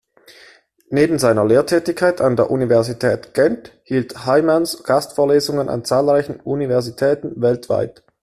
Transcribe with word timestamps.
Neben 0.89 1.19
seiner 1.19 1.45
Lehrtätigkeit 1.45 2.21
an 2.21 2.35
der 2.35 2.49
Universität 2.49 3.35
Gent 3.35 3.79
hielt 3.83 4.25
Heymans 4.25 4.83
Gastvorlesungen 4.83 5.69
an 5.69 5.85
zahlreichen 5.85 6.39
Universitäten 6.39 7.39
weltweit. 7.39 8.03